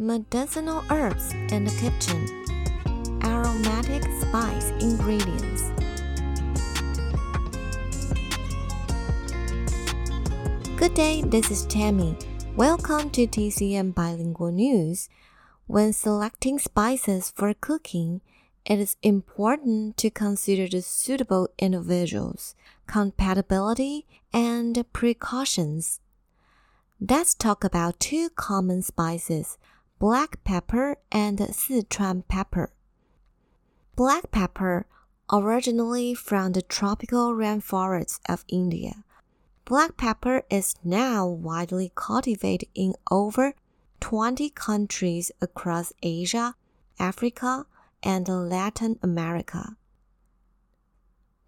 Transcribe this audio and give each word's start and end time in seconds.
medicinal 0.00 0.82
herbs 0.88 1.30
in 1.52 1.64
the 1.64 1.70
kitchen, 1.72 2.24
aromatic 3.22 4.02
spice 4.22 4.70
ingredients. 4.80 5.70
Good 10.78 10.94
day, 10.94 11.20
this 11.20 11.50
is 11.50 11.66
Tammy. 11.66 12.16
Welcome 12.56 13.10
to 13.10 13.26
TCM 13.26 13.94
Bilingual 13.94 14.52
News. 14.52 15.10
When 15.66 15.92
selecting 15.92 16.58
spices 16.58 17.30
for 17.36 17.52
cooking, 17.52 18.22
it 18.64 18.78
is 18.78 18.96
important 19.02 19.98
to 19.98 20.08
consider 20.08 20.66
the 20.66 20.80
suitable 20.80 21.50
individuals, 21.58 22.54
compatibility, 22.86 24.06
and 24.32 24.82
precautions. 24.94 26.00
Let's 26.98 27.34
talk 27.34 27.64
about 27.64 28.00
two 28.00 28.30
common 28.30 28.80
spices, 28.80 29.58
black 30.00 30.42
pepper 30.44 30.96
and 31.12 31.38
Sichuan 31.38 32.26
pepper. 32.26 32.72
Black 33.96 34.30
pepper, 34.30 34.86
originally 35.30 36.14
from 36.14 36.52
the 36.52 36.62
tropical 36.62 37.34
rainforests 37.34 38.18
of 38.26 38.46
India. 38.48 39.04
Black 39.66 39.98
pepper 39.98 40.42
is 40.48 40.74
now 40.82 41.26
widely 41.26 41.92
cultivated 41.94 42.66
in 42.74 42.94
over 43.10 43.52
20 44.00 44.48
countries 44.48 45.30
across 45.42 45.92
Asia, 46.02 46.54
Africa, 46.98 47.66
and 48.02 48.26
Latin 48.26 48.98
America. 49.02 49.76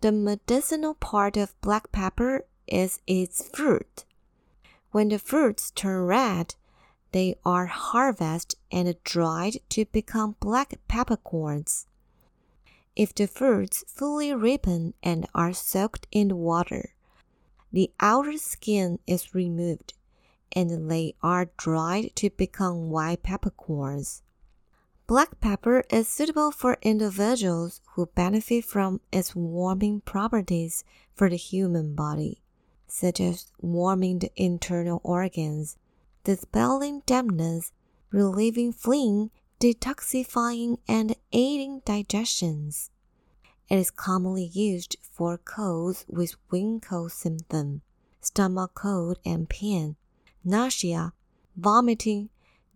The 0.02 0.12
medicinal 0.12 0.93
part 0.93 1.38
of 1.38 1.59
black 1.62 1.91
pepper 1.91 2.45
is 2.66 3.01
its 3.07 3.48
fruit. 3.48 4.05
When 4.91 5.09
the 5.09 5.19
fruits 5.19 5.71
turn 5.71 6.05
red, 6.05 6.55
they 7.12 7.37
are 7.45 7.66
harvested 7.66 8.59
and 8.71 8.95
dried 9.05 9.59
to 9.69 9.84
become 9.87 10.37
black 10.41 10.75
peppercorns. 10.89 11.87
If 12.96 13.15
the 13.15 13.27
fruits 13.27 13.85
fully 13.87 14.35
ripen 14.35 14.95
and 15.02 15.27
are 15.35 15.52
soaked 15.52 16.07
in 16.10 16.37
water, 16.37 16.95
the 17.73 17.91
outer 18.01 18.37
skin 18.37 18.99
is 19.07 19.35
removed 19.35 19.95
and 20.52 20.91
they 20.91 21.15
are 21.23 21.51
dried 21.57 22.15
to 22.16 22.29
become 22.30 22.91
white 22.91 23.23
peppercorns. 23.23 24.23
Black 25.07 25.41
pepper 25.41 25.85
is 25.91 26.09
suitable 26.09 26.51
for 26.51 26.79
individuals 26.82 27.80
who 27.95 28.07
benefit 28.07 28.65
from 28.65 29.01
its 29.10 29.35
warming 29.35 30.01
properties 30.01 30.85
for 31.15 31.30
the 31.30 31.37
human 31.37 31.95
body 31.95 32.43
such 32.93 33.21
as 33.21 33.51
warming 33.59 34.19
the 34.19 34.30
internal 34.37 35.01
organs, 35.02 35.79
dispelling 36.24 37.02
dampness, 37.06 37.73
relieving 38.10 38.73
phlegm, 38.73 39.30
detoxifying, 39.60 40.79
and 40.88 41.16
aiding 41.32 41.80
digestions. 41.84 42.90
It 43.68 43.76
is 43.76 43.90
commonly 43.90 44.45
used 44.45 44.96
for 45.01 45.38
colds 45.38 46.04
with 46.09 46.37
wind 46.51 46.82
cold 46.82 47.12
symptom, 47.12 47.82
stomach 48.20 48.73
cold 48.74 49.18
and 49.24 49.48
pain, 49.48 49.96
nausea, 50.45 51.12
vomiting, 51.56 52.29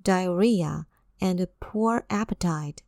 diarrhea, 0.03 0.86
and 1.20 1.47
poor 1.60 2.05
appetite. 2.08 2.83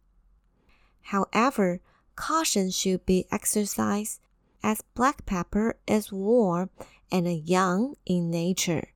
However, 1.02 1.80
caution 2.16 2.70
should 2.70 3.04
be 3.06 3.26
exercised 3.30 4.20
as 4.62 4.82
black 4.94 5.24
pepper 5.24 5.78
is 5.86 6.12
warm 6.12 6.70
and 7.10 7.26
yang 7.48 7.94
in 8.06 8.30
nature, 8.30 8.88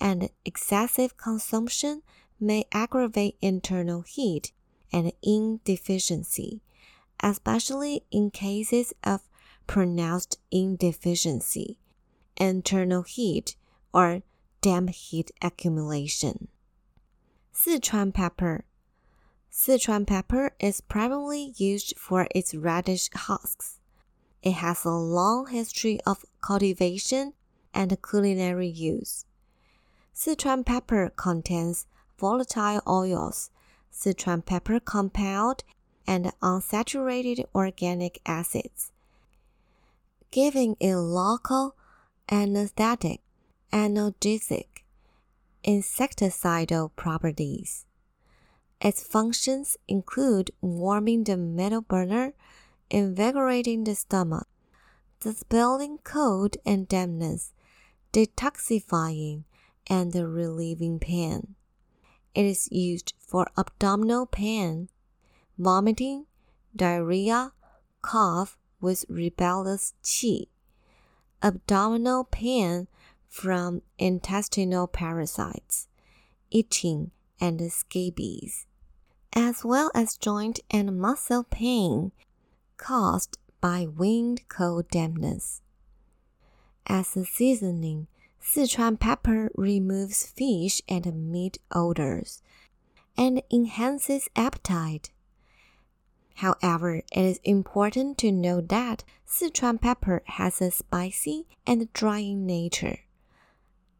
and 0.00 0.30
excessive 0.44 1.16
consumption 1.16 2.02
may 2.40 2.64
aggravate 2.72 3.36
internal 3.40 4.02
heat 4.02 4.52
and 4.92 5.12
yin 5.22 5.60
deficiency, 5.64 6.60
especially 7.22 8.04
in 8.10 8.30
cases 8.30 8.92
of 9.04 9.28
pronounced 9.66 10.38
yin 10.50 10.76
deficiency, 10.76 11.78
internal 12.36 13.02
heat, 13.02 13.56
or 13.92 14.22
damp 14.60 14.90
heat 14.90 15.30
accumulation. 15.42 16.48
Sichuan 17.54 18.12
pepper. 18.12 18.64
Sichuan 19.52 20.06
pepper 20.06 20.52
is 20.58 20.80
primarily 20.80 21.52
used 21.56 21.98
for 21.98 22.26
its 22.34 22.54
reddish 22.54 23.10
husks. 23.12 23.78
It 24.42 24.52
has 24.52 24.84
a 24.84 24.90
long 24.90 25.48
history 25.48 26.00
of 26.06 26.24
cultivation 26.42 27.34
and 27.74 27.96
culinary 28.02 28.68
use. 28.68 29.26
Sichuan 30.14 30.64
pepper 30.64 31.12
contains 31.16 31.86
volatile 32.18 32.82
oils, 32.86 33.50
Sichuan 33.92 34.44
pepper 34.44 34.80
compound, 34.80 35.64
and 36.06 36.32
unsaturated 36.42 37.44
organic 37.54 38.20
acids, 38.26 38.92
giving 40.30 40.76
it 40.80 40.96
local 40.96 41.76
anesthetic, 42.30 43.20
analgesic, 43.72 44.84
insecticidal 45.64 46.90
properties. 46.96 47.86
Its 48.80 49.02
functions 49.02 49.76
include 49.88 50.50
warming 50.60 51.24
the 51.24 51.36
middle 51.36 51.82
burner, 51.82 52.32
invigorating 52.90 53.84
the 53.84 53.94
stomach, 53.94 54.48
dispelling 55.20 55.98
cold 56.02 56.56
and 56.64 56.88
dampness, 56.88 57.52
detoxifying, 58.12 59.44
and 59.86 60.12
the 60.12 60.26
relieving 60.28 60.98
pain. 60.98 61.54
It 62.34 62.44
is 62.44 62.68
used 62.70 63.14
for 63.18 63.46
abdominal 63.56 64.26
pain, 64.26 64.88
vomiting, 65.58 66.26
diarrhea, 66.74 67.52
cough 68.02 68.56
with 68.80 69.04
rebellious 69.08 69.94
qi, 70.02 70.46
abdominal 71.42 72.24
pain 72.24 72.88
from 73.28 73.82
intestinal 73.98 74.86
parasites, 74.86 75.88
itching, 76.50 77.10
and 77.40 77.72
scabies, 77.72 78.66
as 79.32 79.64
well 79.64 79.90
as 79.94 80.16
joint 80.16 80.60
and 80.70 80.98
muscle 80.98 81.44
pain 81.44 82.12
caused 82.76 83.38
by 83.60 83.86
wind 83.86 84.42
cold 84.48 84.88
dampness. 84.90 85.60
As 86.86 87.16
a 87.16 87.24
seasoning, 87.24 88.08
Sichuan 88.42 88.98
pepper 88.98 89.50
removes 89.54 90.26
fish 90.26 90.80
and 90.88 91.30
meat 91.30 91.58
odors 91.72 92.42
and 93.16 93.42
enhances 93.50 94.28
appetite. 94.34 95.10
However, 96.36 97.02
it 97.12 97.20
is 97.20 97.40
important 97.44 98.16
to 98.18 98.32
note 98.32 98.68
that 98.68 99.04
Sichuan 99.28 99.80
pepper 99.80 100.22
has 100.24 100.60
a 100.62 100.70
spicy 100.70 101.46
and 101.66 101.92
drying 101.92 102.46
nature. 102.46 103.00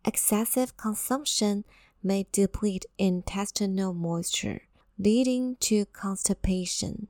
Excessive 0.04 0.76
consumption 0.78 1.64
may 2.02 2.26
deplete 2.32 2.86
intestinal 2.96 3.92
moisture, 3.92 4.62
leading 4.98 5.56
to 5.56 5.84
constipation. 5.86 7.08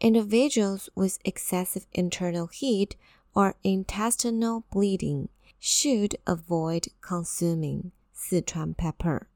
Individuals 0.00 0.88
with 0.94 1.18
excessive 1.26 1.86
internal 1.92 2.46
heat 2.46 2.96
or 3.34 3.54
intestinal 3.62 4.64
bleeding 4.72 5.28
should 5.60 6.16
avoid 6.26 6.88
consuming 7.02 7.92
Sichuan 8.16 8.76
pepper. 8.76 9.28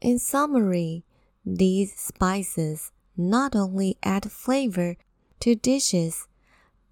In 0.00 0.18
summary, 0.18 1.04
these 1.44 1.94
spices 1.96 2.92
not 3.16 3.56
only 3.56 3.96
add 4.02 4.30
flavor 4.30 4.96
to 5.40 5.54
dishes 5.54 6.28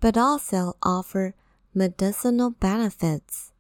but 0.01 0.17
also 0.17 0.77
offer 0.83 1.35
medicinal 1.75 2.51
benefits. 2.51 3.53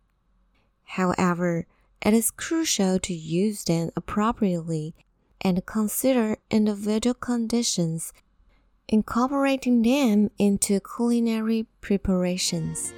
However, 0.85 1.67
it 2.03 2.15
is 2.15 2.31
crucial 2.31 2.99
to 3.01 3.15
use 3.15 3.65
them 3.65 3.91
appropriately 3.95 4.95
and 5.43 5.65
consider 5.67 6.39
individual 6.51 7.15
conditions 7.15 8.13
incorporating 8.89 9.83
them 9.83 10.31
into 10.39 10.81
culinary 10.81 11.67
preparations. 11.81 12.93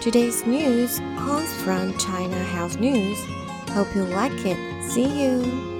Today's 0.00 0.46
news 0.46 1.00
comes 1.16 1.52
from 1.64 1.98
China 1.98 2.36
Health 2.36 2.78
News. 2.78 3.18
Hope 3.70 3.92
you 3.96 4.04
like 4.04 4.46
it. 4.46 4.56
See 4.84 5.24
you. 5.24 5.77